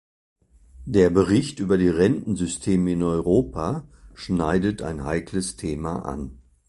Der 0.87 1.11
Bericht 1.11 1.59
über 1.59 1.77
die 1.77 1.87
Rentensysteme 1.87 2.91
in 2.93 3.03
Europa 3.03 3.87
schneidet 4.15 4.81
ein 4.81 5.03
heikles 5.03 5.57
Thema 5.57 5.97
an. 6.03 6.39